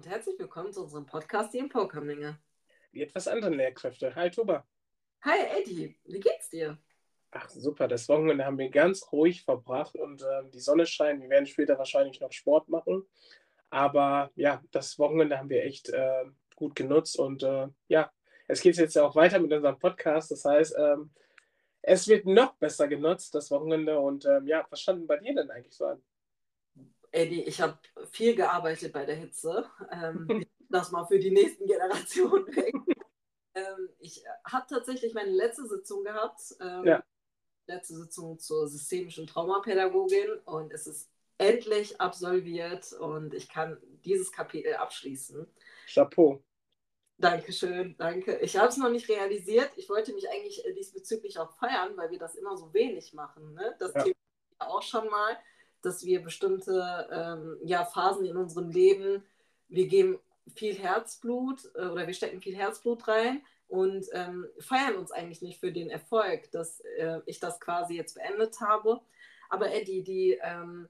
[0.00, 2.38] und herzlich willkommen zu unserem Podcast Die Empowerkömmlinge.
[2.94, 4.14] Die etwas anderen Lehrkräfte.
[4.14, 4.66] Hi Tuba.
[5.20, 6.78] Hi Eddie, wie geht's dir?
[7.32, 11.20] Ach super, das Wochenende haben wir ganz ruhig verbracht und äh, die Sonne scheint.
[11.20, 13.06] Wir werden später wahrscheinlich noch Sport machen.
[13.68, 16.24] Aber ja, das Wochenende haben wir echt äh,
[16.56, 18.10] gut genutzt und äh, ja,
[18.48, 20.30] es geht jetzt ja auch weiter mit unserem Podcast.
[20.30, 21.10] Das heißt, ähm,
[21.82, 24.00] es wird noch besser genutzt, das Wochenende.
[24.00, 26.02] Und ähm, ja, was stand bei dir denn eigentlich so an?
[27.12, 27.78] Eddie, ich habe
[28.10, 29.68] viel gearbeitet bei der Hitze.
[29.90, 32.74] Ähm, das mal für die nächsten Generationen weg.
[33.54, 36.40] ähm, ich habe tatsächlich meine letzte Sitzung gehabt.
[36.60, 37.04] Ähm, ja.
[37.66, 44.74] Letzte Sitzung zur systemischen Traumapädagogin und es ist endlich absolviert und ich kann dieses Kapitel
[44.74, 45.46] abschließen.
[45.86, 46.42] Chapeau.
[47.18, 48.38] Dankeschön, danke.
[48.38, 49.70] Ich habe es noch nicht realisiert.
[49.76, 53.54] Ich wollte mich eigentlich äh, diesbezüglich auch feiern, weil wir das immer so wenig machen.
[53.54, 53.76] Ne?
[53.78, 54.04] Das ja.
[54.04, 54.16] Thema
[54.58, 55.36] auch schon mal
[55.82, 59.22] dass wir bestimmte ähm, ja, Phasen in unserem Leben,
[59.68, 60.18] wir geben
[60.54, 65.60] viel Herzblut äh, oder wir stecken viel Herzblut rein und ähm, feiern uns eigentlich nicht
[65.60, 69.00] für den Erfolg, dass äh, ich das quasi jetzt beendet habe.
[69.48, 70.88] Aber Eddie, die ähm,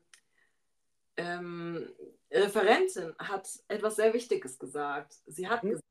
[1.17, 1.89] ähm
[2.33, 5.17] Referentin hat etwas sehr Wichtiges gesagt.
[5.27, 5.71] Sie hat mhm.
[5.71, 5.87] gesagt,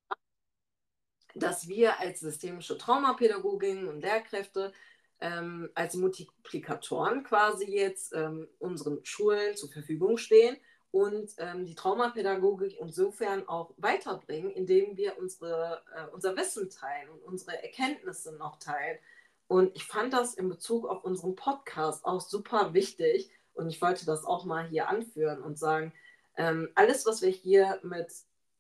[1.36, 4.74] dass wir als systemische Traumapädagogin und Lehrkräfte
[5.22, 10.58] ähm, als Multiplikatoren quasi jetzt ähm, unseren Schulen zur Verfügung stehen
[10.92, 17.22] und ähm, die Traumapädagogik insofern auch weiterbringen, indem wir unsere, äh, unser Wissen teilen und
[17.24, 18.98] unsere Erkenntnisse noch teilen.
[19.48, 24.06] Und ich fand das in Bezug auf unseren Podcast auch super wichtig und ich wollte
[24.06, 25.94] das auch mal hier anführen und sagen,
[26.38, 28.12] ähm, alles, was wir hier mit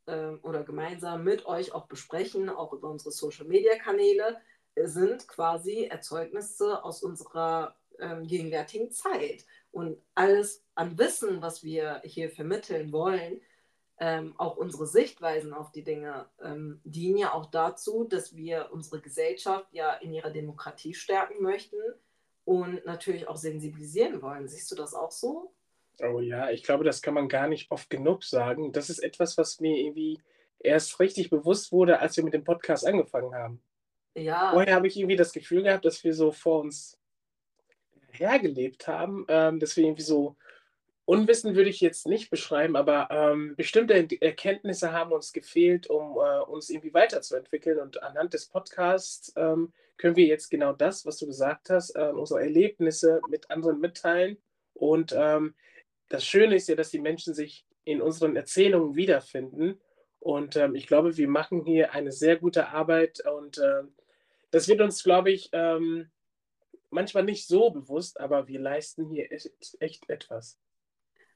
[0.07, 4.41] ähm, oder gemeinsam mit euch auch besprechen, auch über unsere Social-Media-Kanäle,
[4.87, 9.45] sind quasi Erzeugnisse aus unserer ähm, gegenwärtigen Zeit.
[9.71, 13.41] Und alles an Wissen, was wir hier vermitteln wollen,
[13.99, 19.01] ähm, auch unsere Sichtweisen auf die Dinge, ähm, dienen ja auch dazu, dass wir unsere
[19.01, 21.77] Gesellschaft ja in ihrer Demokratie stärken möchten
[22.45, 24.47] und natürlich auch sensibilisieren wollen.
[24.47, 25.53] Siehst du das auch so?
[26.01, 28.71] Oh ja, ich glaube, das kann man gar nicht oft genug sagen.
[28.71, 30.21] Das ist etwas, was mir irgendwie
[30.59, 33.61] erst richtig bewusst wurde, als wir mit dem Podcast angefangen haben.
[34.15, 34.51] Ja.
[34.51, 36.97] Vorher habe ich irgendwie das Gefühl gehabt, dass wir so vor uns
[38.11, 40.35] hergelebt haben, ähm, dass wir irgendwie so
[41.09, 46.39] Unwissen würde ich jetzt nicht beschreiben, aber ähm, bestimmte Erkenntnisse haben uns gefehlt, um äh,
[46.41, 47.79] uns irgendwie weiterzuentwickeln.
[47.79, 52.11] Und anhand des Podcasts ähm, können wir jetzt genau das, was du gesagt hast, äh,
[52.13, 54.37] unsere Erlebnisse mit anderen mitteilen.
[54.75, 55.55] Und ähm,
[56.09, 59.81] das Schöne ist ja, dass die Menschen sich in unseren Erzählungen wiederfinden.
[60.19, 63.81] Und ähm, ich glaube, wir machen hier eine sehr gute Arbeit und äh,
[64.51, 66.09] das wird uns, glaube ich, ähm,
[66.89, 70.59] manchmal nicht so bewusst, aber wir leisten hier echt, echt etwas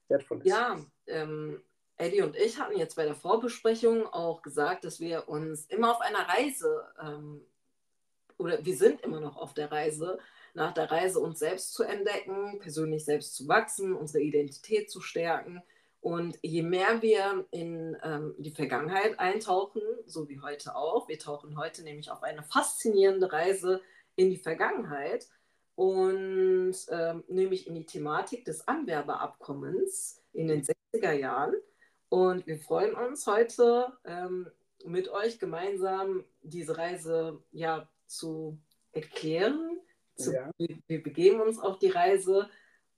[0.07, 0.45] Wertvolles.
[0.45, 1.61] Ja, ähm,
[1.97, 6.01] Eddie und ich hatten jetzt bei der Vorbesprechung auch gesagt, dass wir uns immer auf
[6.01, 7.45] einer Reise ähm,
[8.37, 10.17] oder wir sind immer noch auf der Reise,
[10.55, 15.61] nach der Reise uns selbst zu entdecken, persönlich selbst zu wachsen, unsere Identität zu stärken
[16.03, 21.57] und je mehr wir in ähm, die Vergangenheit eintauchen, so wie heute auch, wir tauchen
[21.57, 23.81] heute nämlich auf eine faszinierende Reise
[24.17, 25.29] in die Vergangenheit
[25.75, 31.55] und ähm, nämlich in die Thematik des Anwerbeabkommens in den 60er Jahren.
[32.09, 34.51] Und wir freuen uns heute ähm,
[34.83, 38.59] mit euch gemeinsam diese Reise ja zu
[38.91, 39.79] erklären.
[40.17, 40.51] Zu, ja.
[40.57, 42.49] wir, wir begeben uns auf die Reise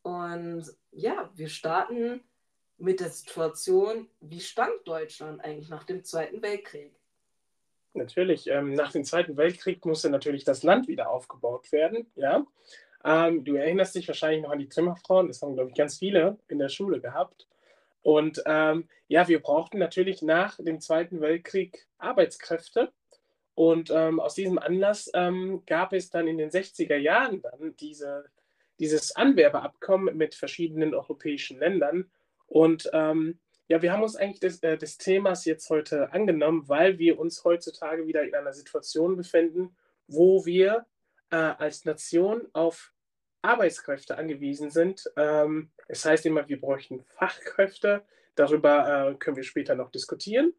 [0.02, 2.24] und ja, wir starten
[2.78, 6.92] mit der Situation, wie stand Deutschland eigentlich nach dem Zweiten Weltkrieg?
[7.94, 12.12] Natürlich, ähm, nach dem Zweiten Weltkrieg musste natürlich das Land wieder aufgebaut werden.
[12.16, 12.46] Ja?
[13.06, 16.38] Ähm, du erinnerst dich wahrscheinlich noch an die Zimmerfrauen, das haben, glaube ich, ganz viele
[16.50, 17.48] in der Schule gehabt.
[18.02, 22.92] Und ähm, ja, wir brauchten natürlich nach dem Zweiten Weltkrieg Arbeitskräfte.
[23.56, 28.26] Und ähm, aus diesem Anlass ähm, gab es dann in den 60er Jahren dann diese,
[28.80, 32.12] dieses Anwerbeabkommen mit verschiedenen europäischen Ländern,
[32.48, 37.00] und ähm, ja, wir haben uns eigentlich des, äh, des, Themas jetzt heute angenommen, weil
[37.00, 39.76] wir uns heutzutage wieder in einer Situation befinden,
[40.08, 40.86] wo wir
[41.32, 42.94] äh, als Nation auf
[43.42, 45.10] Arbeitskräfte angewiesen sind.
[45.18, 48.04] Ähm, es heißt immer, wir bräuchten Fachkräfte.
[48.36, 50.54] Darüber äh, können wir später noch diskutieren.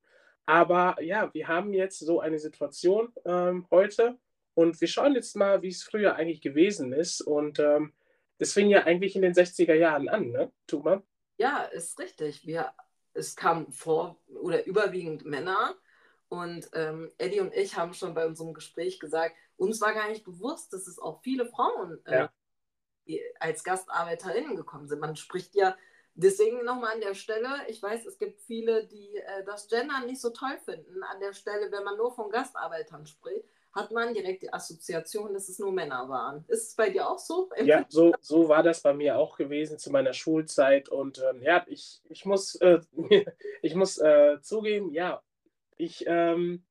[0.46, 4.18] Aber ja, wir haben jetzt so eine Situation ähm, heute
[4.54, 7.20] und wir schauen jetzt mal, wie es früher eigentlich gewesen ist.
[7.20, 7.92] Und ähm,
[8.38, 11.02] das fing ja eigentlich in den 60er Jahren an, ne, Tuma?
[11.36, 12.46] Ja, ist richtig.
[12.46, 12.72] Wir,
[13.14, 15.74] es kamen vor oder überwiegend Männer.
[16.28, 20.24] Und ähm, Eddie und ich haben schon bei unserem Gespräch gesagt, uns war gar nicht
[20.24, 22.28] bewusst, dass es auch viele Frauen äh,
[23.06, 23.18] ja.
[23.38, 25.00] als GastarbeiterInnen gekommen sind.
[25.00, 25.76] Man spricht ja
[26.18, 30.20] Deswegen nochmal an der Stelle, ich weiß, es gibt viele, die äh, das Gender nicht
[30.20, 31.02] so toll finden.
[31.02, 33.44] An der Stelle, wenn man nur von Gastarbeitern spricht,
[33.76, 36.44] hat man direkt die Assoziation, dass es nur Männer waren.
[36.48, 37.50] Ist es bei dir auch so?
[37.62, 40.88] Ja, so, so war das bei mir auch gewesen zu meiner Schulzeit.
[40.88, 42.80] Und ähm, ja, ich, ich muss, äh,
[43.62, 45.22] ich muss äh, zugeben, ja,
[45.76, 46.64] ich ähm,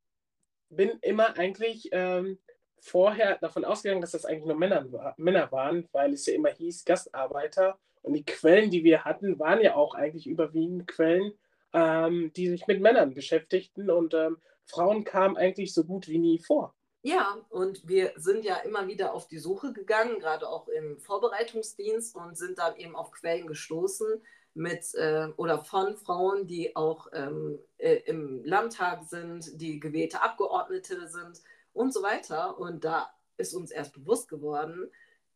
[0.70, 2.40] bin immer eigentlich ähm,
[2.80, 6.86] vorher davon ausgegangen, dass das eigentlich nur Männer, Männer waren, weil es ja immer hieß
[6.86, 11.34] Gastarbeiter und die Quellen, die wir hatten, waren ja auch eigentlich überwiegend Quellen,
[11.74, 16.40] ähm, die sich mit Männern beschäftigten und ähm, Frauen kamen eigentlich so gut wie nie
[16.40, 16.75] vor.
[17.06, 22.16] Ja, und wir sind ja immer wieder auf die Suche gegangen, gerade auch im Vorbereitungsdienst
[22.16, 24.08] und sind dann eben auf Quellen gestoßen
[24.56, 31.08] mit äh, oder von Frauen, die auch ähm, äh, im Landtag sind, die gewählte Abgeordnete
[31.08, 31.44] sind
[31.74, 32.58] und so weiter.
[32.58, 34.90] Und da ist uns erst bewusst geworden,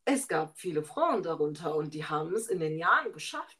[0.04, 3.58] es gab viele Frauen darunter und die haben es in den Jahren geschafft,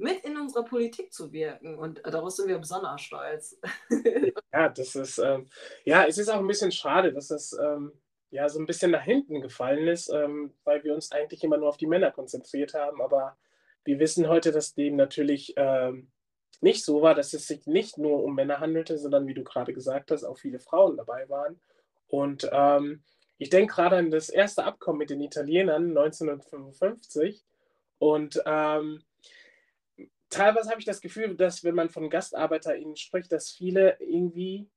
[0.00, 1.78] mit in unserer Politik zu wirken.
[1.78, 3.58] Und daraus sind wir besonders stolz.
[4.52, 5.48] ja, das ist, ähm,
[5.84, 7.92] ja, es ist auch ein bisschen schade, dass das ähm,
[8.30, 11.68] ja so ein bisschen nach hinten gefallen ist, ähm, weil wir uns eigentlich immer nur
[11.68, 13.00] auf die Männer konzentriert haben.
[13.02, 13.36] Aber
[13.84, 16.10] wir wissen heute, dass dem natürlich ähm,
[16.60, 19.72] nicht so war, dass es sich nicht nur um Männer handelte, sondern wie du gerade
[19.72, 21.60] gesagt hast, auch viele Frauen dabei waren.
[22.08, 23.02] Und ähm,
[23.38, 27.42] ich denke gerade an das erste Abkommen mit den Italienern 1955
[27.98, 29.02] und ähm,
[30.30, 34.68] teilweise habe ich das Gefühl, dass wenn man von GastarbeiterInnen spricht, dass viele irgendwie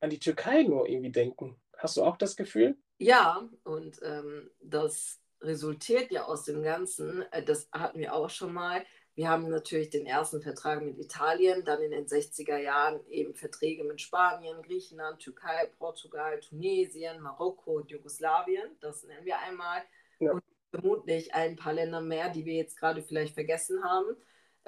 [0.00, 1.56] an die Türkei nur irgendwie denken.
[1.76, 2.76] Hast du auch das Gefühl?
[2.98, 8.52] Ja, und ähm, das resultiert ja aus dem Ganzen, äh, das hatten wir auch schon
[8.52, 8.84] mal,
[9.18, 13.82] wir haben natürlich den ersten Vertrag mit Italien, dann in den 60er Jahren eben Verträge
[13.82, 18.76] mit Spanien, Griechenland, Türkei, Portugal, Tunesien, Marokko und Jugoslawien.
[18.80, 19.82] Das nennen wir einmal.
[20.20, 20.34] Ja.
[20.34, 24.16] Und vermutlich ein paar Länder mehr, die wir jetzt gerade vielleicht vergessen haben.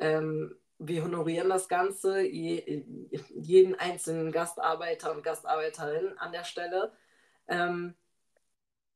[0.01, 2.85] Ähm, wir honorieren das Ganze, je,
[3.35, 6.93] jeden einzelnen Gastarbeiter und Gastarbeiterin an der Stelle.
[7.47, 7.95] Ähm,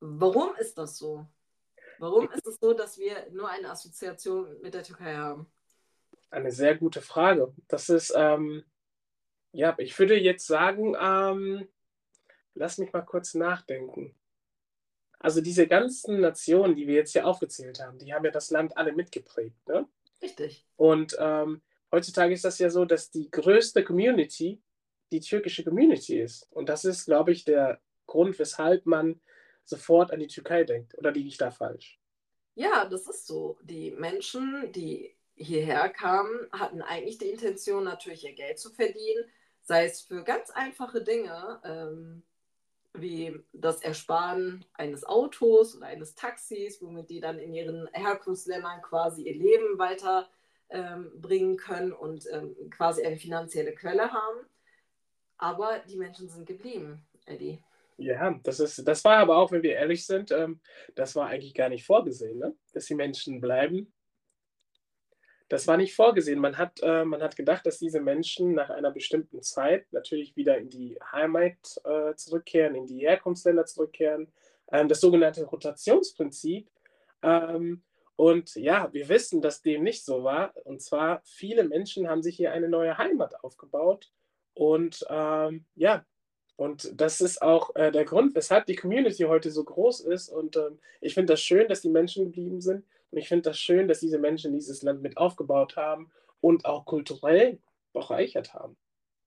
[0.00, 1.26] warum ist das so?
[1.98, 5.46] Warum ist es so, dass wir nur eine Assoziation mit der Türkei haben?
[6.30, 7.54] Eine sehr gute Frage.
[7.68, 8.64] Das ist, ähm,
[9.52, 11.68] ja, ich würde jetzt sagen, ähm,
[12.54, 14.16] lass mich mal kurz nachdenken.
[15.18, 18.76] Also diese ganzen Nationen, die wir jetzt hier aufgezählt haben, die haben ja das Land
[18.76, 19.68] alle mitgeprägt.
[19.68, 19.86] Ne?
[20.22, 20.66] Richtig.
[20.76, 21.62] Und ähm,
[21.92, 24.62] heutzutage ist das ja so, dass die größte Community
[25.12, 26.48] die türkische Community ist.
[26.50, 29.20] Und das ist, glaube ich, der Grund, weshalb man
[29.64, 30.96] sofort an die Türkei denkt.
[30.98, 32.00] Oder liege ich da falsch?
[32.54, 33.58] Ja, das ist so.
[33.62, 39.24] Die Menschen, die hierher kamen, hatten eigentlich die Intention, natürlich ihr Geld zu verdienen,
[39.62, 42.22] sei es für ganz einfache Dinge, ähm,
[42.94, 49.22] wie das Ersparen eines Autos oder eines Taxis, womit die dann in ihren Herkunftsländern quasi
[49.22, 54.46] ihr Leben weiterbringen ähm, können und ähm, quasi eine finanzielle Quelle haben.
[55.38, 57.60] Aber die Menschen sind geblieben, Eddie.
[57.96, 60.60] Ja, das ist, das war aber auch, wenn wir ehrlich sind, ähm,
[60.94, 62.54] das war eigentlich gar nicht vorgesehen, ne?
[62.72, 63.92] dass die Menschen bleiben.
[65.54, 66.40] Das war nicht vorgesehen.
[66.40, 70.58] Man hat, äh, man hat gedacht, dass diese Menschen nach einer bestimmten Zeit natürlich wieder
[70.58, 74.32] in die Heimat äh, zurückkehren, in die Herkunftsländer zurückkehren.
[74.72, 76.68] Ähm, das sogenannte Rotationsprinzip.
[77.22, 77.84] Ähm,
[78.16, 80.52] und ja, wir wissen, dass dem nicht so war.
[80.64, 84.10] Und zwar, viele Menschen haben sich hier eine neue Heimat aufgebaut.
[84.54, 86.04] Und ähm, ja,
[86.56, 90.30] und das ist auch äh, der Grund, weshalb die Community heute so groß ist.
[90.30, 92.84] Und ähm, ich finde das schön, dass die Menschen geblieben sind.
[93.14, 96.84] Und ich finde das schön, dass diese Menschen dieses Land mit aufgebaut haben und auch
[96.84, 97.60] kulturell
[97.92, 98.76] bereichert haben.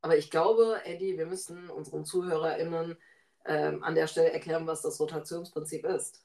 [0.02, 2.98] Aber ich glaube, Eddie, wir müssen unseren ZuhörerInnen
[3.46, 6.22] ähm, an der Stelle erklären, was das Rotationsprinzip ist.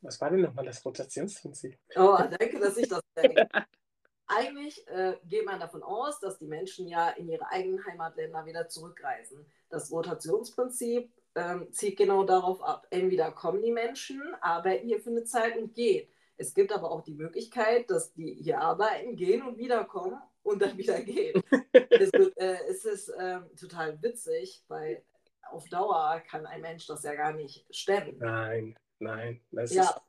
[0.00, 1.78] Was war denn nochmal das Rotationsprinzip?
[1.94, 3.48] Oh, danke, dass ich das denke.
[4.26, 8.66] Eigentlich äh, geht man davon aus, dass die Menschen ja in ihre eigenen Heimatländer wieder
[8.66, 9.46] zurückreisen.
[9.70, 12.88] Das Rotationsprinzip ähm, zielt genau darauf ab.
[12.90, 16.08] Entweder kommen die Menschen, arbeiten hier für eine Zeit und gehen.
[16.38, 20.78] Es gibt aber auch die Möglichkeit, dass die hier arbeiten, gehen und wiederkommen und dann
[20.78, 21.42] wieder gehen.
[21.72, 25.02] es, äh, es, ist äh, total witzig, weil
[25.50, 28.18] auf Dauer kann ein Mensch das ja gar nicht stemmen.
[28.18, 29.40] Nein, nein.
[29.50, 30.00] Das ja, ist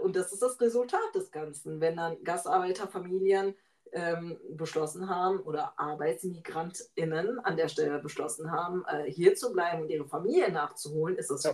[0.00, 3.54] und das ist das Resultat des Ganzen, wenn dann Gastarbeiterfamilien
[3.92, 9.90] ähm, beschlossen haben oder ArbeitsmigrantInnen an der Stelle beschlossen haben, äh, hier zu bleiben und
[9.90, 11.52] ihre Familie nachzuholen, ist das ja.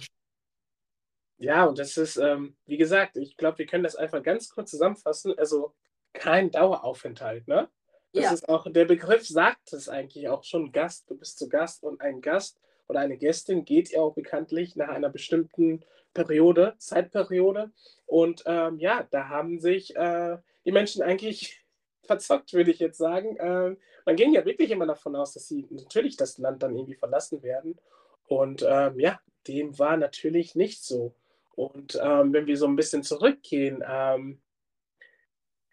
[1.39, 4.71] Ja, und das ist, ähm, wie gesagt, ich glaube, wir können das einfach ganz kurz
[4.71, 5.39] zusammenfassen.
[5.39, 5.73] Also
[6.13, 7.69] kein Daueraufenthalt, ne?
[8.13, 8.33] Das ja.
[8.33, 12.01] ist auch, der Begriff sagt es eigentlich auch schon, Gast, du bist zu Gast und
[12.01, 17.71] ein Gast oder eine Gästin geht ja auch bekanntlich nach einer bestimmten Periode, Zeitperiode.
[18.07, 21.65] Und ähm, ja, da haben sich äh, die Menschen eigentlich
[22.03, 23.37] verzockt, würde ich jetzt sagen.
[23.39, 23.77] Ähm,
[24.07, 27.43] man ging ja wirklich immer davon aus, dass sie natürlich das Land dann irgendwie verlassen
[27.43, 27.79] werden.
[28.27, 31.13] Und ähm, ja, dem war natürlich nicht so.
[31.59, 34.41] Und ähm, wenn wir so ein bisschen zurückgehen, ähm,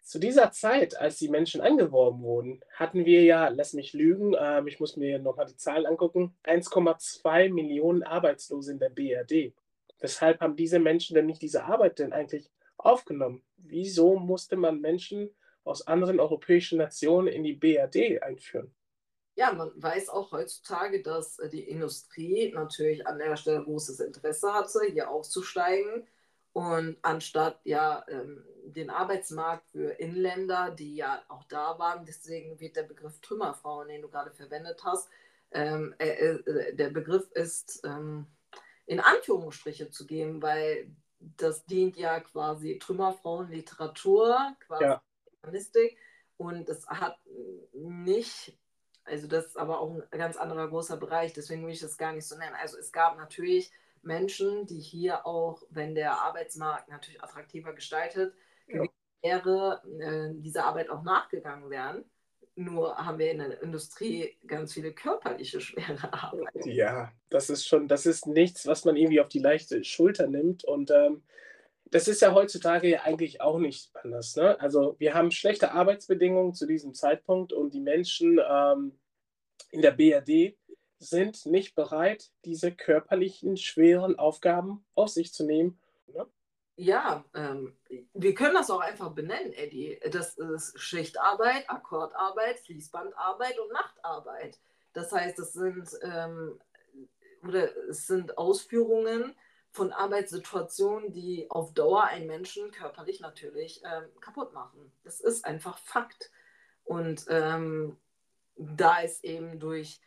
[0.02, 4.66] zu dieser Zeit, als die Menschen angeworben wurden, hatten wir ja, lass mich lügen, ähm,
[4.66, 9.54] ich muss mir nochmal die Zahlen angucken, 1,2 Millionen Arbeitslose in der BRD.
[10.00, 13.44] Weshalb haben diese Menschen denn nicht diese Arbeit denn eigentlich aufgenommen?
[13.56, 15.30] Wieso musste man Menschen
[15.62, 18.74] aus anderen europäischen Nationen in die BRD einführen?
[19.36, 24.52] Ja, man weiß auch heutzutage, dass äh, die Industrie natürlich an der Stelle großes Interesse
[24.52, 26.06] hatte, hier aufzusteigen.
[26.52, 32.76] Und anstatt ja ähm, den Arbeitsmarkt für Inländer, die ja auch da waren, deswegen wird
[32.76, 35.08] der Begriff Trümmerfrauen, den du gerade verwendet hast,
[35.52, 38.26] ähm, äh, äh, der Begriff ist ähm,
[38.86, 45.02] in Anführungsstriche zu geben, weil das dient ja quasi Trümmerfrauenliteratur, quasi ja.
[45.42, 45.98] Germanistik.
[46.36, 47.18] Und es hat
[47.72, 48.58] nicht,
[49.06, 52.12] also das ist aber auch ein ganz anderer großer Bereich, deswegen will ich das gar
[52.12, 52.56] nicht so nennen.
[52.60, 53.72] Also es gab natürlich
[54.02, 58.34] Menschen, die hier auch, wenn der Arbeitsmarkt natürlich attraktiver gestaltet
[58.68, 58.84] ja.
[59.22, 62.04] wäre, äh, dieser Arbeit auch nachgegangen wären.
[62.54, 66.64] Nur haben wir in der Industrie ganz viele körperliche schwere Arbeit.
[66.64, 70.64] Ja, das ist schon, das ist nichts, was man irgendwie auf die leichte Schulter nimmt.
[70.64, 71.22] Und ähm,
[71.90, 74.36] das ist ja heutzutage ja eigentlich auch nicht anders.
[74.36, 74.58] Ne?
[74.60, 78.98] Also wir haben schlechte Arbeitsbedingungen zu diesem Zeitpunkt und die Menschen ähm,
[79.70, 80.56] in der BRD
[80.98, 85.78] sind nicht bereit, diese körperlichen, schweren Aufgaben auf sich zu nehmen.
[86.06, 86.26] Ne?
[86.76, 87.76] Ja, ähm,
[88.14, 90.00] wir können das auch einfach benennen, Eddie.
[90.10, 94.58] Das ist Schichtarbeit, Akkordarbeit, Fließbandarbeit und Nachtarbeit.
[94.92, 96.58] Das heißt, es sind, ähm,
[97.46, 99.36] oder es sind Ausführungen
[99.76, 104.90] von Arbeitssituationen, die auf Dauer einen Menschen körperlich natürlich ähm, kaputt machen.
[105.04, 106.30] Das ist einfach Fakt.
[106.84, 107.98] Und ähm,
[108.56, 110.00] da ist eben durch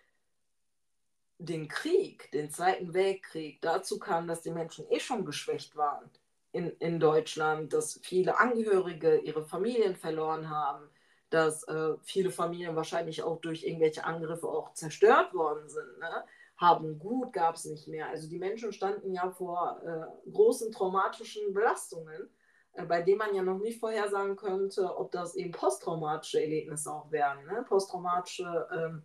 [1.37, 6.09] den Krieg, den Zweiten Weltkrieg, dazu kam, dass die Menschen eh schon geschwächt waren
[6.51, 10.89] in, in Deutschland, dass viele Angehörige ihre Familien verloren haben,
[11.29, 15.99] dass äh, viele Familien wahrscheinlich auch durch irgendwelche Angriffe auch zerstört worden sind.
[15.99, 16.23] Ne?
[16.59, 18.09] Haben gut gab es nicht mehr.
[18.09, 22.29] Also die Menschen standen ja vor äh, großen traumatischen Belastungen,
[22.73, 27.09] äh, bei denen man ja noch nicht vorhersagen könnte, ob das eben posttraumatische Erlebnisse auch
[27.11, 27.45] wären.
[27.45, 27.63] Ne?
[27.67, 29.03] Posttraumatische ähm,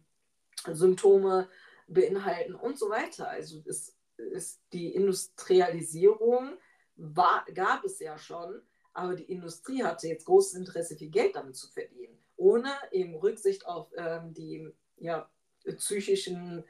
[0.74, 1.48] Symptome
[1.86, 3.28] beinhalten und so weiter.
[3.28, 6.56] Also es ist die Industrialisierung
[6.96, 11.56] war, gab es ja schon, aber die Industrie hatte jetzt großes Interesse, viel Geld damit
[11.56, 15.28] zu verdienen, ohne eben Rücksicht auf ähm, die ja,
[15.76, 16.64] psychischen,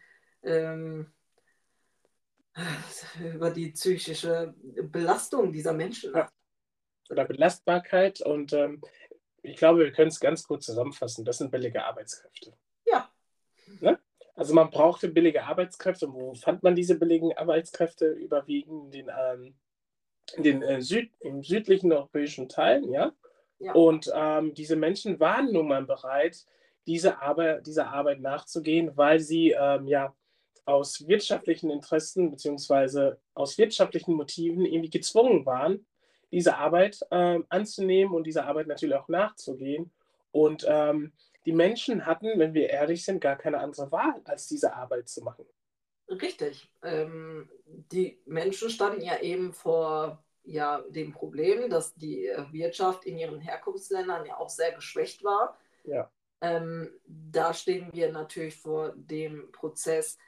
[0.45, 1.13] ähm,
[3.21, 6.15] über die psychische Belastung dieser Menschen.
[6.15, 6.29] Ja.
[7.11, 8.81] Oder Belastbarkeit und ähm,
[9.43, 11.25] ich glaube, wir können es ganz kurz zusammenfassen.
[11.25, 12.57] Das sind billige Arbeitskräfte.
[12.87, 13.11] Ja.
[13.81, 13.99] Ne?
[14.35, 16.07] Also man brauchte billige Arbeitskräfte.
[16.07, 18.07] Und wo fand man diese billigen Arbeitskräfte?
[18.07, 19.55] Überwiegend in den ähm,
[20.33, 23.13] in den äh, Süd, im südlichen europäischen Teil, ja.
[23.59, 23.73] ja.
[23.73, 26.47] Und ähm, diese Menschen waren nun mal bereit,
[26.87, 30.15] diese Arbeit, dieser Arbeit nachzugehen, weil sie ähm, ja
[30.65, 33.17] aus wirtschaftlichen Interessen bzw.
[33.35, 35.87] aus wirtschaftlichen Motiven irgendwie gezwungen waren,
[36.33, 39.93] diese Arbeit ähm, anzunehmen und dieser Arbeit natürlich auch nachzugehen.
[40.33, 41.13] Und ähm,
[41.47, 45.23] die Menschen hatten, wenn wir ehrlich sind, gar keine andere Wahl, als diese Arbeit zu
[45.23, 45.45] machen.
[46.09, 46.71] Richtig.
[46.83, 53.19] Ähm, die Menschen standen ja eben vor ja, dem Problem, dass die äh, Wirtschaft in
[53.19, 55.57] ihren Herkunftsländern ja auch sehr geschwächt war.
[55.85, 56.11] Ja.
[56.41, 60.19] Ähm, da stehen wir natürlich vor dem Prozess,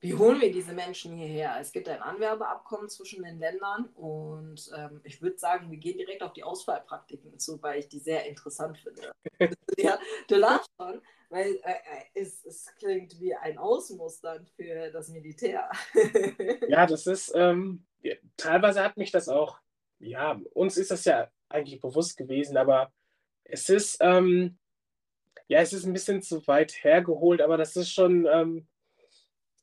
[0.00, 1.56] wie holen wir diese Menschen hierher?
[1.60, 6.22] Es gibt ein Anwerbeabkommen zwischen den Ländern und ähm, ich würde sagen, wir gehen direkt
[6.22, 9.12] auf die Auswahlpraktiken zu, weil ich die sehr interessant finde.
[9.76, 15.08] ja, du lachst schon, weil äh, äh, es, es, klingt wie ein Ausmustern für das
[15.08, 15.68] Militär.
[16.68, 17.84] ja, das ist, ähm,
[18.36, 19.58] teilweise hat mich das auch,
[19.98, 22.92] ja, uns ist das ja eigentlich bewusst gewesen, aber
[23.42, 24.58] es ist, ähm,
[25.48, 28.68] ja, es ist ein bisschen zu weit hergeholt, aber das ist schon, ähm,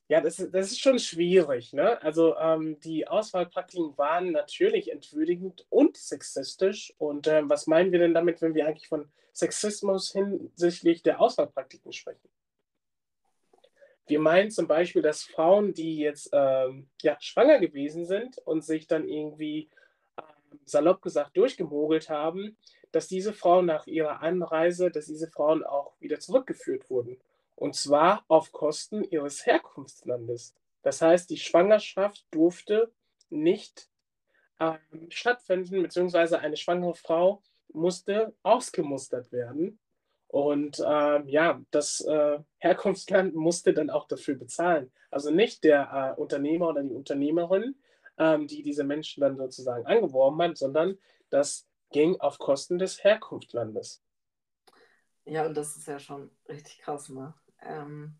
[0.08, 1.72] ja, das, das ist schon schwierig.
[1.72, 2.00] Ne?
[2.02, 6.94] Also ähm, die Auswahlpraktiken waren natürlich entwürdigend und sexistisch.
[6.98, 11.92] Und ähm, was meinen wir denn damit, wenn wir eigentlich von Sexismus hinsichtlich der Auswahlpraktiken
[11.92, 12.28] sprechen?
[14.06, 18.86] Wir meinen zum Beispiel, dass Frauen, die jetzt ähm, ja, schwanger gewesen sind und sich
[18.86, 19.68] dann irgendwie
[20.16, 22.56] ähm, salopp gesagt durchgemogelt haben,
[22.92, 27.18] dass diese Frauen nach ihrer Anreise, dass diese Frauen auch wieder zurückgeführt wurden.
[27.56, 30.54] Und zwar auf Kosten ihres Herkunftslandes.
[30.82, 32.92] Das heißt, die Schwangerschaft durfte
[33.28, 33.88] nicht
[34.60, 39.80] ähm, stattfinden, beziehungsweise eine schwangere Frau musste ausgemustert werden.
[40.28, 44.92] Und ähm, ja, das äh, Herkunftsland musste dann auch dafür bezahlen.
[45.10, 47.76] Also nicht der äh, Unternehmer oder die Unternehmerin,
[48.18, 50.98] ähm, die diese Menschen dann sozusagen angeworben hat, sondern
[51.30, 54.02] das ging auf Kosten des Herkunftslandes.
[55.24, 57.34] Ja, und das ist ja schon richtig krass, ne?
[57.68, 58.16] Ähm.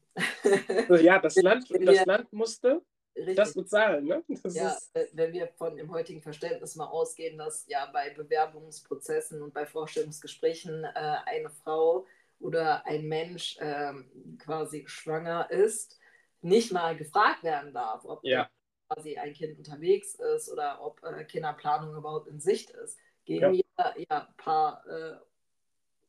[1.01, 2.83] ja, das Land, das Land musste
[3.17, 3.37] Richtig.
[3.37, 4.25] das bezahlen, ne?
[4.43, 4.93] Das ja, ist...
[5.13, 10.85] wenn wir von dem heutigen Verständnis mal ausgehen, dass ja bei Bewerbungsprozessen und bei Vorstellungsgesprächen
[10.85, 12.07] äh, eine Frau
[12.41, 13.95] oder ein Mensch äh,
[14.39, 15.99] quasi schwanger ist,
[16.43, 18.49] nicht mal gefragt werden darf, ob ja.
[18.89, 22.99] quasi ein Kind unterwegs ist oder ob äh, Kinderplanung überhaupt in Sicht ist.
[23.25, 23.53] Gehen ja.
[23.53, 23.65] wir
[24.09, 25.17] ja ein paar äh,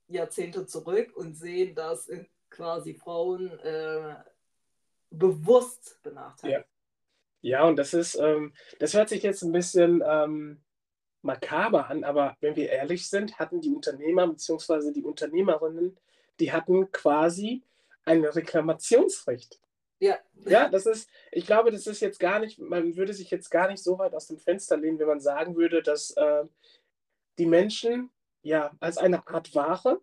[0.08, 2.10] Jahrzehnte zurück und sehen, dass
[2.50, 4.16] quasi Frauen äh,
[5.10, 6.68] bewusst benachteiligt.
[7.42, 7.60] Ja.
[7.60, 10.62] ja, und das ist, ähm, das hört sich jetzt ein bisschen ähm,
[11.22, 14.92] makaber an, aber wenn wir ehrlich sind, hatten die Unternehmer bzw.
[14.92, 15.98] die Unternehmerinnen,
[16.40, 17.64] die hatten quasi
[18.06, 19.60] ein Reklamationsrecht.
[20.00, 20.18] Ja.
[20.46, 23.68] Ja, das ist, ich glaube, das ist jetzt gar nicht, man würde sich jetzt gar
[23.68, 26.46] nicht so weit aus dem Fenster lehnen, wenn man sagen würde, dass äh,
[27.40, 28.12] die Menschen
[28.44, 30.00] ja als eine Art Ware,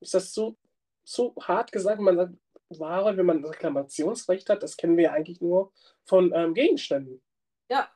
[0.00, 0.56] ist das so,
[1.04, 2.34] so hart gesagt, wenn man sagt
[2.70, 5.72] Ware, wenn man Reklamationsrecht hat, das kennen wir ja eigentlich nur
[6.04, 7.22] von ähm, Gegenständen.
[7.70, 7.88] Ja,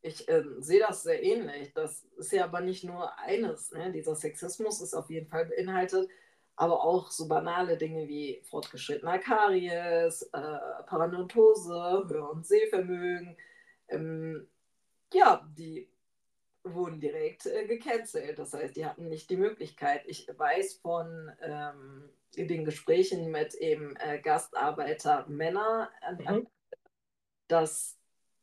[0.00, 1.72] ich äh, sehe das sehr ähnlich.
[1.74, 3.70] Das ist ja aber nicht nur eines.
[3.72, 3.92] Ne?
[3.92, 6.08] Dieser Sexismus ist auf jeden Fall beinhaltet,
[6.56, 11.72] aber auch so banale Dinge wie fortgeschrittener Karies, äh, Paranontose,
[12.08, 13.36] Hör- und Sehvermögen.
[13.88, 14.48] Ähm,
[15.12, 15.88] ja, die
[16.64, 18.38] wurden direkt äh, gecancelt.
[18.38, 20.02] Das heißt, die hatten nicht die Möglichkeit.
[20.06, 26.46] Ich weiß von ähm, den Gesprächen mit eben äh, Gastarbeiter Männer, mhm.
[27.48, 27.98] dass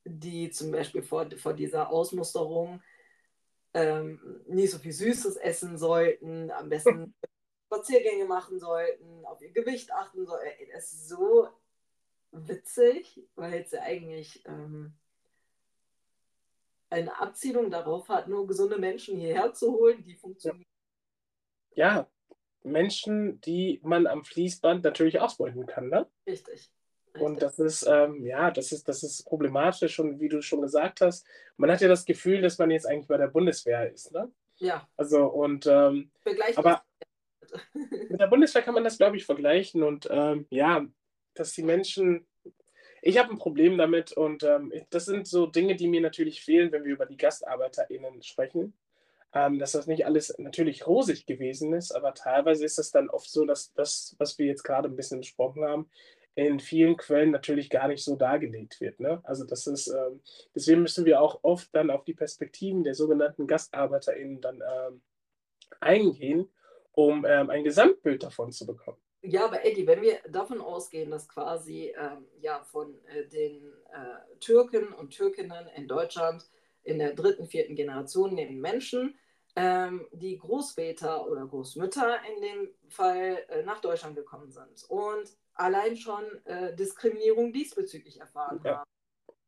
[0.06, 2.82] die zum Beispiel vor, vor dieser Ausmusterung
[3.74, 7.14] ähm, nicht so viel Süßes essen sollten, am besten
[7.68, 10.70] Spaziergänge machen sollten, auf ihr Gewicht achten sollten.
[10.74, 11.48] Es ist so
[12.32, 14.94] witzig, weil es ja eigentlich ähm,
[16.92, 20.66] eine Abzielung darauf hat, nur gesunde Menschen hierher zu holen, die funktionieren.
[21.74, 22.08] Ja,
[22.64, 26.08] Menschen, die man am Fließband natürlich ausbeuten kann, ne?
[26.28, 26.70] Richtig.
[27.14, 27.22] Richtig.
[27.22, 31.02] Und das ist, ähm, ja, das ist, das ist problematisch und wie du schon gesagt
[31.02, 31.26] hast,
[31.58, 34.32] man hat ja das Gefühl, dass man jetzt eigentlich bei der Bundeswehr ist, ne?
[34.58, 34.88] Ja.
[34.96, 36.12] Also und ähm,
[36.56, 36.84] aber
[37.64, 40.86] mit der Bundeswehr kann man das, glaube ich, vergleichen und ähm, ja,
[41.34, 42.28] dass die Menschen
[43.02, 46.72] ich habe ein Problem damit und ähm, das sind so Dinge, die mir natürlich fehlen,
[46.72, 48.74] wenn wir über die GastarbeiterInnen sprechen.
[49.34, 53.30] Ähm, dass das nicht alles natürlich rosig gewesen ist, aber teilweise ist es dann oft
[53.30, 55.90] so, dass das, was wir jetzt gerade ein bisschen besprochen haben,
[56.36, 59.00] in vielen Quellen natürlich gar nicht so dargelegt wird.
[59.00, 59.22] Ne?
[59.24, 60.22] Also das ist, ähm,
[60.54, 65.02] deswegen müssen wir auch oft dann auf die Perspektiven der sogenannten GastarbeiterInnen dann ähm,
[65.80, 66.50] eingehen,
[66.92, 68.98] um ähm, ein Gesamtbild davon zu bekommen.
[69.24, 74.38] Ja, aber Eddie, wenn wir davon ausgehen, dass quasi ähm, ja, von äh, den äh,
[74.40, 76.50] Türken und Türkinnen in Deutschland
[76.84, 79.20] in der dritten, vierten Generation neben Menschen,
[79.56, 85.98] ähm, die Großväter oder Großmütter in dem Fall äh, nach Deutschland gekommen sind und allein
[85.98, 88.78] schon äh, Diskriminierung diesbezüglich erfahren ja.
[88.78, 88.90] haben.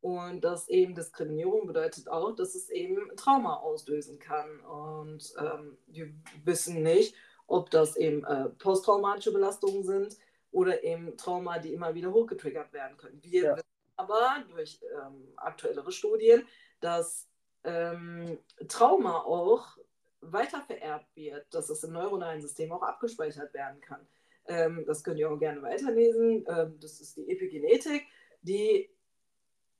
[0.00, 4.60] Und dass eben Diskriminierung bedeutet auch, dass es eben Trauma auslösen kann.
[4.60, 6.12] Und ähm, wir
[6.44, 7.14] wissen nicht,
[7.46, 10.16] ob das eben äh, posttraumatische Belastungen sind
[10.50, 13.22] oder eben Trauma, die immer wieder hochgetriggert werden können.
[13.22, 13.56] Wir ja.
[13.56, 16.46] wissen aber durch ähm, aktuellere Studien,
[16.80, 17.28] dass
[17.64, 19.78] ähm, Trauma auch
[20.20, 24.06] weitervererbt wird, dass es im neuronalen System auch abgespeichert werden kann.
[24.46, 26.44] Ähm, das könnt ihr auch gerne weiterlesen.
[26.48, 28.06] Ähm, das ist die Epigenetik,
[28.42, 28.90] die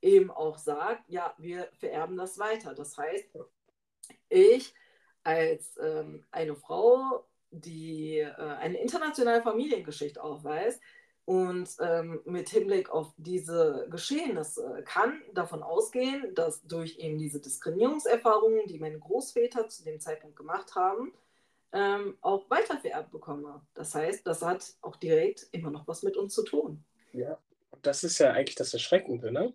[0.01, 2.73] eben auch sagt, ja, wir vererben das weiter.
[2.73, 3.29] Das heißt,
[4.29, 4.73] ich
[5.23, 7.25] als ähm, eine Frau
[7.61, 10.81] die äh, eine internationale Familiengeschichte aufweist.
[11.25, 18.67] Und ähm, mit Hinblick auf diese Geschehnisse kann davon ausgehen, dass durch eben diese Diskriminierungserfahrungen,
[18.67, 21.13] die meine Großväter zu dem Zeitpunkt gemacht haben,
[21.73, 23.65] ähm, auch weitervererbt bekomme.
[23.73, 26.83] Das heißt, das hat auch direkt immer noch was mit uns zu tun.
[27.11, 27.39] Ja,
[27.81, 29.53] das ist ja eigentlich das Erschreckende, ne?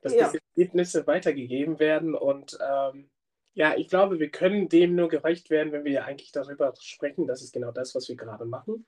[0.00, 0.26] Dass ja.
[0.26, 3.08] diese Ergebnisse weitergegeben werden und ähm,
[3.56, 7.26] ja, ich glaube, wir können dem nur gerecht werden, wenn wir eigentlich darüber sprechen.
[7.26, 8.84] Das ist genau das, was wir gerade machen.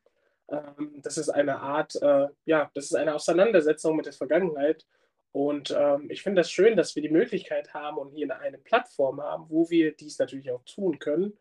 [0.51, 4.87] Ähm, das ist eine Art, äh, ja, das ist eine Auseinandersetzung mit der Vergangenheit.
[5.33, 9.23] Und ähm, ich finde das schön, dass wir die Möglichkeit haben und hier eine Plattform
[9.23, 11.39] haben, wo wir dies natürlich auch tun können.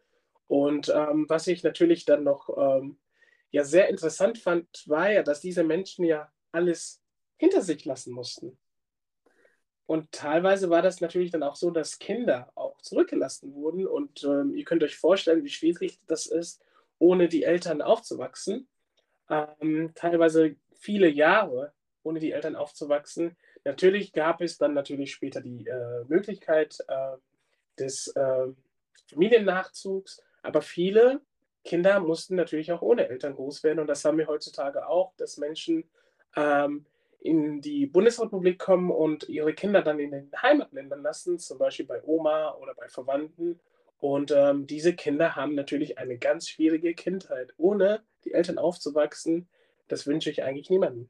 [0.47, 2.97] Und ähm, was ich natürlich dann noch ähm,
[3.51, 7.03] ja sehr interessant fand, war ja, dass diese Menschen ja alles
[7.35, 8.57] hinter sich lassen mussten.
[9.87, 13.87] Und teilweise war das natürlich dann auch so, dass Kinder auch zurückgelassen wurden.
[13.87, 16.61] Und ähm, ihr könnt euch vorstellen, wie schwierig das ist,
[16.99, 18.67] ohne die Eltern aufzuwachsen,
[19.29, 21.73] ähm, teilweise viele Jahre
[22.03, 23.35] ohne die Eltern aufzuwachsen.
[23.63, 27.17] Natürlich gab es dann natürlich später die äh, Möglichkeit äh,
[27.77, 28.47] des äh,
[29.09, 31.21] Familiennachzugs, aber viele
[31.63, 35.37] Kinder mussten natürlich auch ohne Eltern groß werden und das haben wir heutzutage auch, dass
[35.37, 35.89] Menschen
[36.35, 36.85] ähm,
[37.19, 42.03] in die Bundesrepublik kommen und ihre Kinder dann in den Heimatländern lassen, zum Beispiel bei
[42.03, 43.59] Oma oder bei Verwandten.
[43.99, 47.53] Und ähm, diese Kinder haben natürlich eine ganz schwierige Kindheit.
[47.57, 49.49] Ohne die Eltern aufzuwachsen,
[49.87, 51.09] das wünsche ich eigentlich niemandem.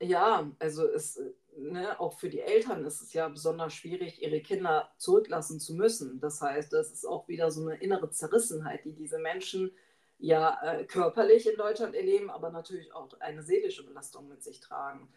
[0.00, 1.20] Ja, also es,
[1.56, 6.20] ne, auch für die Eltern ist es ja besonders schwierig, ihre Kinder zurücklassen zu müssen.
[6.20, 9.72] Das heißt, das ist auch wieder so eine innere Zerrissenheit, die diese Menschen
[10.18, 15.08] ja äh, körperlich in Deutschland erleben, aber natürlich auch eine seelische Belastung mit sich tragen.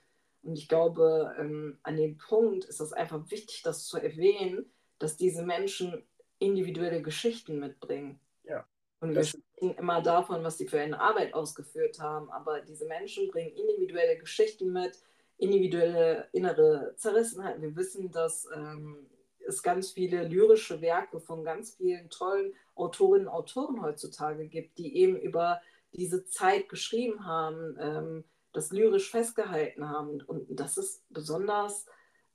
[0.46, 5.18] Und ich glaube, ähm, an dem Punkt ist es einfach wichtig, das zu erwähnen, dass
[5.18, 8.20] diese Menschen individuelle Geschichten mitbringen.
[8.44, 8.66] Ja.
[9.00, 13.28] Und wir sprechen immer davon, was sie für eine Arbeit ausgeführt haben, aber diese Menschen
[13.28, 15.00] bringen individuelle Geschichten mit,
[15.38, 17.60] individuelle innere Zerrissenheit.
[17.62, 19.08] Wir wissen, dass ähm,
[19.48, 24.96] es ganz viele lyrische Werke von ganz vielen tollen Autorinnen und Autoren heutzutage gibt, die
[24.98, 25.60] eben über
[25.92, 28.24] diese Zeit geschrieben haben, ähm,
[28.56, 30.22] das lyrisch festgehalten haben.
[30.22, 31.86] Und das ist besonders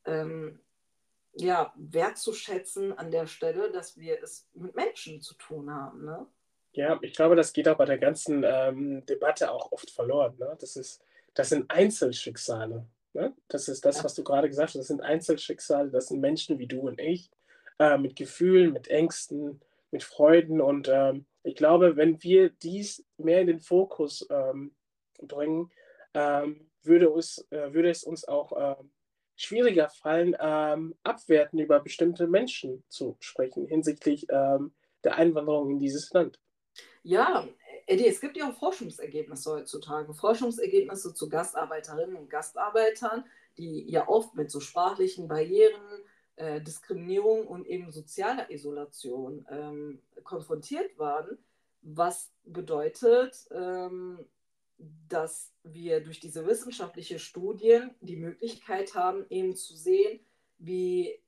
[0.04, 0.60] ähm,
[1.34, 6.04] ja, wertzuschätzen an der Stelle, dass wir es mit Menschen zu tun haben.
[6.04, 6.26] Ne?
[6.72, 10.36] Ja, ich glaube, das geht auch bei der ganzen ähm, Debatte auch oft verloren.
[10.38, 10.56] Ne?
[10.60, 11.02] Das, ist,
[11.34, 12.86] das sind Einzelschicksale.
[13.12, 13.32] Ne?
[13.48, 14.78] Das ist das, was du gerade gesagt hast.
[14.78, 17.30] Das sind Einzelschicksale, das sind Menschen wie du und ich,
[17.78, 20.60] äh, mit Gefühlen, mit Ängsten, mit Freuden.
[20.60, 24.74] Und ähm, ich glaube, wenn wir dies mehr in den Fokus ähm,
[25.22, 25.70] bringen,
[26.14, 28.76] ähm, würde, es, äh, würde es uns auch äh,
[29.36, 34.72] schwieriger fallen, ähm, abwerten über bestimmte Menschen zu sprechen hinsichtlich ähm,
[35.04, 36.38] der Einwanderung in dieses Land.
[37.02, 37.48] Ja,
[37.86, 40.12] Eddie, es gibt ja auch Forschungsergebnisse heutzutage.
[40.12, 43.24] Forschungsergebnisse zu Gastarbeiterinnen und Gastarbeitern,
[43.56, 45.80] die ja oft mit so sprachlichen Barrieren,
[46.36, 51.38] äh, Diskriminierung und eben sozialer Isolation ähm, konfrontiert waren.
[51.82, 54.24] Was bedeutet, ähm,
[55.08, 60.20] dass wir durch diese wissenschaftliche Studien die Möglichkeit haben, eben zu sehen,
[60.58, 61.20] wie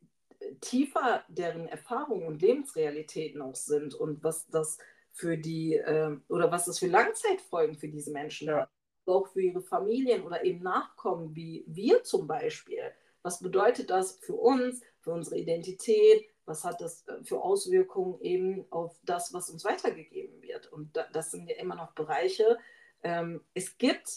[0.60, 4.78] tiefer deren Erfahrungen und Lebensrealitäten auch sind und was das
[5.12, 8.60] für die äh, oder was das für Langzeitfolgen für diese Menschen ja.
[8.62, 8.70] hat.
[9.04, 12.92] Auch für ihre Familien oder eben Nachkommen, wie wir zum Beispiel.
[13.22, 16.24] Was bedeutet das für uns, für unsere Identität?
[16.44, 20.72] Was hat das äh, für Auswirkungen eben auf das, was uns weitergegeben wird?
[20.72, 22.58] Und das sind ja immer noch Bereiche,
[23.02, 24.08] ähm, es gibt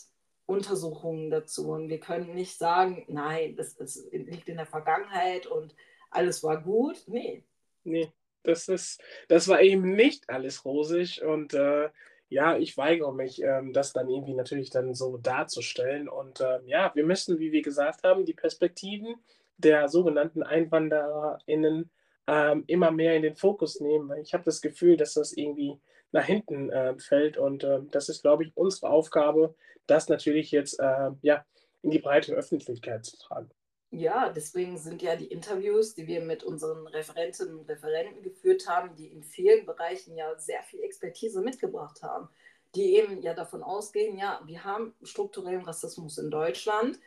[0.46, 5.76] Untersuchungen dazu und wir können nicht sagen, nein, das, das liegt in der Vergangenheit und
[6.12, 7.04] alles war gut.
[7.08, 7.44] Nee.
[7.84, 8.12] Nee,
[8.44, 11.90] das, ist, das war eben nicht alles rosig und äh,
[12.30, 16.10] ja, ich weigere mich, ähm, das dann irgendwie natürlich dann so darzustellen.
[16.10, 19.16] Und äh, ja, wir müssen, wie wir gesagt haben, die Perspektiven
[19.58, 21.90] der sogenannten EinwandererInnen
[22.28, 24.12] ähm, immer mehr in den Fokus nehmen.
[24.18, 25.80] Ich habe das Gefühl, dass das irgendwie
[26.16, 27.38] nach hinten äh, fällt.
[27.38, 29.54] Und äh, das ist, glaube ich, unsere Aufgabe,
[29.86, 31.46] das natürlich jetzt äh, ja,
[31.82, 33.52] in die breite Öffentlichkeit zu tragen.
[33.92, 38.96] Ja, deswegen sind ja die Interviews, die wir mit unseren Referentinnen und Referenten geführt haben,
[38.96, 42.30] die in vielen Bereichen ja sehr viel Expertise mitgebracht haben,
[42.76, 46.98] die eben ja davon ausgehen, ja, wir haben strukturellen Rassismus in Deutschland.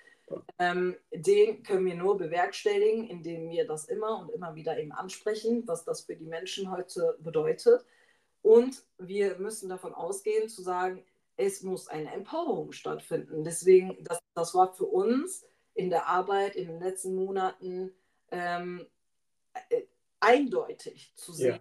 [0.59, 5.63] Ähm, den können wir nur bewerkstelligen, indem wir das immer und immer wieder eben ansprechen,
[5.67, 7.85] was das für die Menschen heute bedeutet.
[8.43, 11.05] Und wir müssen davon ausgehen, zu sagen,
[11.37, 13.45] es muss eine Empowerung stattfinden.
[13.45, 17.95] Deswegen, das, das war für uns in der Arbeit in den letzten Monaten
[18.31, 18.87] ähm,
[19.71, 19.83] äh,
[20.21, 21.61] eindeutig zu sehen, ja.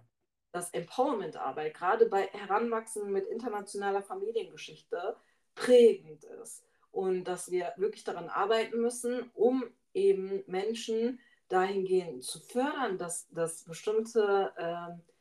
[0.52, 5.16] dass Empowerment-Arbeit gerade bei Heranwachsenden mit internationaler Familiengeschichte
[5.54, 9.64] prägend ist und dass wir wirklich daran arbeiten müssen, um
[9.94, 15.17] eben Menschen dahingehend zu fördern, dass, dass bestimmte äh,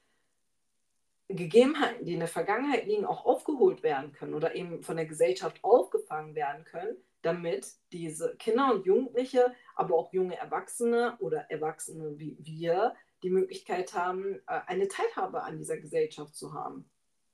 [1.29, 5.61] Gegebenheiten, die in der Vergangenheit liegen, auch aufgeholt werden können oder eben von der Gesellschaft
[5.61, 12.37] aufgefangen werden können, damit diese Kinder und Jugendliche, aber auch junge Erwachsene oder Erwachsene wie
[12.39, 16.89] wir die Möglichkeit haben, äh, eine Teilhabe an dieser Gesellschaft zu haben.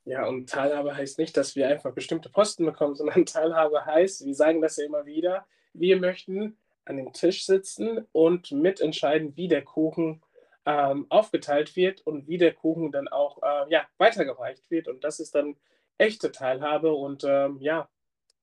[0.06, 4.36] Ja, und Teilhabe heißt nicht, dass wir einfach bestimmte Posten bekommen, sondern Teilhabe heißt, wir
[4.36, 9.63] sagen das ja immer wieder, wir möchten an dem Tisch sitzen und mitentscheiden, wie der
[9.63, 10.22] Kuchen
[10.65, 14.88] ähm, aufgeteilt wird und wie der Kuchen dann auch äh, ja, weitergereicht wird.
[14.88, 15.56] Und das ist dann
[15.97, 16.93] echte Teilhabe.
[16.93, 17.89] Und ähm, ja,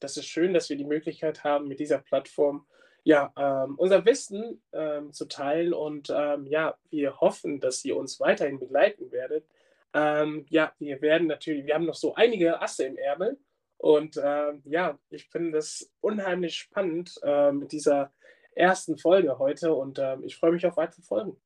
[0.00, 2.66] das ist schön, dass wir die Möglichkeit haben, mit dieser Plattform
[3.02, 5.72] ja, ähm, unser Wissen ähm, zu teilen.
[5.72, 9.46] Und ähm, ja, wir hoffen, dass ihr uns weiterhin begleiten werdet.
[9.94, 13.38] Ähm, ja, wir werden natürlich, wir haben noch so einige Asse im Ärmel.
[13.78, 18.12] Und ja, ich finde das unheimlich spannend äh, mit dieser
[18.54, 21.40] ersten Folge heute und äh, ich freue mich auf weitere Folgen.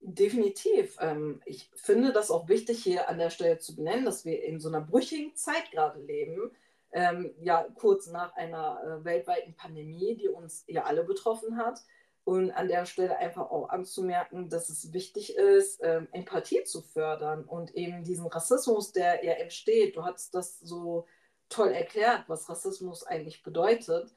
[0.00, 0.96] Definitiv.
[1.00, 4.60] Ähm, ich finde das auch wichtig, hier an der Stelle zu benennen, dass wir in
[4.60, 6.50] so einer brüchigen Zeit gerade leben.
[6.92, 11.80] Ähm, ja, kurz nach einer äh, weltweiten Pandemie, die uns ja alle betroffen hat.
[12.24, 17.44] Und an der Stelle einfach auch anzumerken, dass es wichtig ist, ähm, Empathie zu fördern
[17.44, 19.96] und eben diesen Rassismus, der ja entsteht.
[19.96, 21.06] Du hast das so
[21.48, 24.12] toll erklärt, was Rassismus eigentlich bedeutet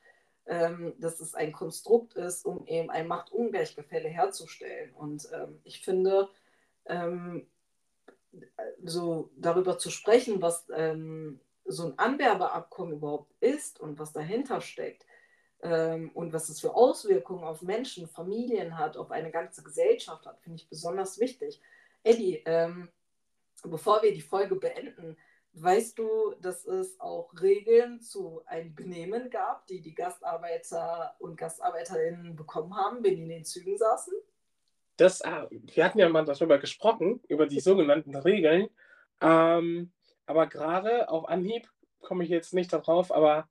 [0.49, 4.93] ähm, dass es ein Konstrukt ist, um eben ein Machtungleichgefälle herzustellen.
[4.95, 6.27] Und ähm, ich finde,
[6.85, 7.45] ähm,
[8.83, 15.05] so darüber zu sprechen, was ähm, so ein Anwerbeabkommen überhaupt ist und was dahinter steckt
[15.61, 20.39] ähm, und was es für Auswirkungen auf Menschen, Familien hat, auf eine ganze Gesellschaft hat,
[20.39, 21.61] finde ich besonders wichtig.
[22.03, 22.89] Eddie, ähm,
[23.63, 25.15] bevor wir die Folge beenden,
[25.53, 32.35] Weißt du, dass es auch Regeln zu einem Benehmen gab, die die Gastarbeiter und Gastarbeiterinnen
[32.35, 34.13] bekommen haben, wenn die in den Zügen saßen?
[34.97, 38.69] Das, ah, wir hatten ja mal darüber gesprochen, über die sogenannten Regeln.
[39.21, 39.91] Ähm,
[40.25, 41.67] aber gerade auf Anhieb
[42.01, 43.49] komme ich jetzt nicht darauf, aber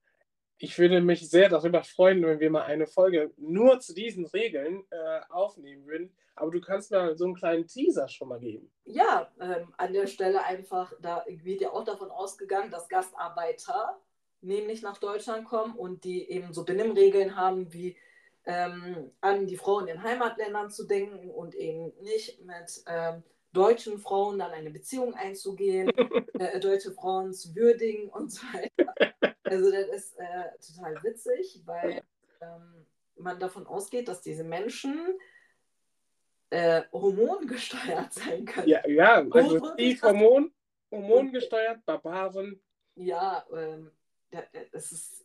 [0.59, 4.85] ich würde mich sehr darüber freuen, wenn wir mal eine Folge nur zu diesen Regeln
[4.91, 6.13] äh, aufnehmen würden.
[6.35, 8.71] Aber du kannst mir so einen kleinen Teaser schon mal geben.
[8.85, 14.01] Ja, ähm, an der Stelle einfach, da wird ja auch davon ausgegangen, dass Gastarbeiter
[14.41, 17.97] nämlich nach Deutschland kommen und die eben so Benimmregeln haben, wie
[18.45, 24.39] ähm, an die Frauen in Heimatländern zu denken und eben nicht mit ähm, deutschen Frauen
[24.39, 25.89] dann eine Beziehung einzugehen,
[26.39, 28.95] äh, deutsche Frauen zu würdigen und so weiter.
[29.51, 32.03] Also das ist äh, total witzig, weil
[32.41, 35.19] ähm, man davon ausgeht, dass diese Menschen
[36.51, 38.69] äh, hormongesteuert sein können.
[38.69, 40.53] Ja, ja also tief Hormon,
[40.91, 42.61] hormongesteuert, Barbaren.
[42.95, 43.91] Ja, ähm,
[44.73, 45.25] das ist,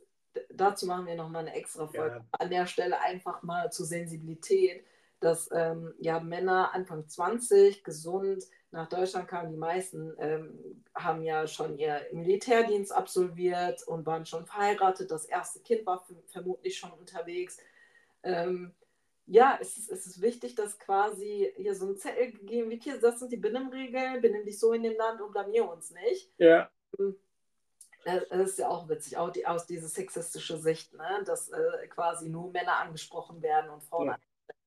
[0.50, 2.18] dazu machen wir nochmal eine extra Folge.
[2.18, 2.26] Ja.
[2.32, 4.86] An der Stelle einfach mal zur Sensibilität,
[5.20, 9.52] dass ähm, ja, Männer Anfang 20 gesund nach Deutschland kamen.
[9.52, 15.12] Die meisten ähm, haben ja schon ihr Militärdienst absolviert und waren schon verheiratet.
[15.12, 17.60] Das erste Kind war vermutlich schon unterwegs.
[18.24, 18.74] Ähm,
[19.28, 22.84] ja, es ist, es ist wichtig, dass quasi hier so ein Zettel gegeben wird.
[22.84, 26.32] Hier, das sind die Benimmregeln, benimm dich so in dem Land und blamier uns nicht.
[26.40, 26.70] Ja.
[27.00, 27.16] Ähm,
[28.04, 31.24] das ist ja auch witzig, auch die, aus dieser sexistische Sicht, ne?
[31.26, 34.18] dass äh, quasi nur Männer angesprochen werden und Frauen ja.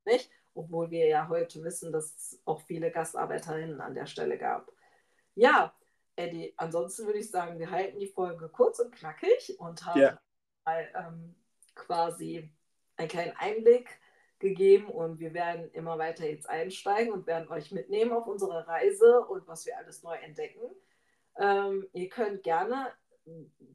[0.07, 4.73] nicht obwohl wir ja heute wissen, dass es auch viele Gastarbeiterinnen an der Stelle gab.
[5.35, 5.75] Ja,
[6.17, 10.21] Eddie, ansonsten würde ich sagen, wir halten die Folge kurz und knackig und haben ja.
[10.65, 11.35] mal ähm,
[11.75, 12.51] quasi
[12.97, 13.91] einen kleinen Einblick
[14.39, 19.21] gegeben und wir werden immer weiter jetzt einsteigen und werden euch mitnehmen auf unsere Reise
[19.27, 20.63] und was wir alles neu entdecken.
[21.39, 22.93] Ähm, ihr könnt gerne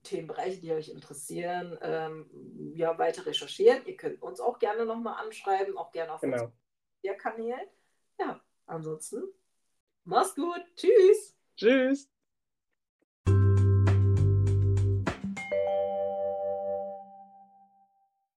[0.03, 3.85] Themenbereiche, die euch interessieren, ähm, ja, weiter recherchieren.
[3.85, 6.51] Ihr könnt uns auch gerne nochmal anschreiben, auch gerne auf genau
[7.15, 7.67] Kanälen.
[8.19, 9.23] Ja, ansonsten,
[10.03, 10.63] mach's gut.
[10.75, 11.35] Tschüss.
[11.57, 12.09] Tschüss.